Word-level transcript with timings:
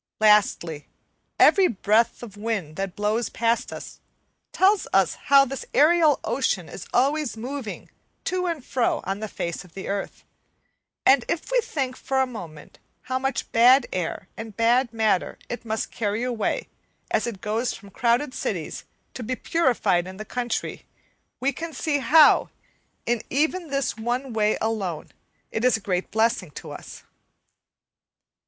Lastly, 0.19 0.87
every 1.37 1.67
breath 1.67 2.23
of 2.23 2.35
wind 2.35 2.75
that 2.75 2.95
blows 2.95 3.29
past 3.29 3.71
us 3.71 3.99
tells 4.51 4.87
us 4.91 5.13
how 5.29 5.45
this 5.45 5.63
aerial 5.75 6.19
ocean 6.23 6.67
is 6.67 6.87
always 6.91 7.37
moving 7.37 7.87
to 8.23 8.47
and 8.47 8.65
fro 8.65 9.01
on 9.03 9.19
the 9.19 9.27
face 9.27 9.63
of 9.63 9.75
the 9.75 9.87
earth; 9.87 10.23
and 11.05 11.23
if 11.27 11.51
we 11.51 11.59
think 11.61 11.95
for 11.95 12.19
a 12.19 12.25
moment 12.25 12.79
how 13.01 13.19
much 13.19 13.51
bad 13.51 13.85
air 13.93 14.27
and 14.35 14.57
bad 14.57 14.91
matter 14.91 15.37
it 15.49 15.65
must 15.65 15.91
carry 15.91 16.23
away, 16.23 16.67
as 17.11 17.27
it 17.27 17.39
goes 17.39 17.75
from 17.75 17.91
crowded 17.91 18.33
cities 18.33 18.85
to 19.13 19.21
be 19.21 19.35
purified 19.35 20.07
in 20.07 20.17
the 20.17 20.25
country, 20.25 20.87
we 21.39 21.53
can 21.53 21.73
see 21.73 21.99
how, 21.99 22.49
in 23.05 23.21
even 23.29 23.67
this 23.67 23.95
one 23.97 24.33
way 24.33 24.57
alone, 24.61 25.11
it 25.51 25.63
is 25.63 25.77
a 25.77 25.79
great 25.79 26.09
blessing 26.09 26.49
to 26.49 26.71
us. 26.71 27.03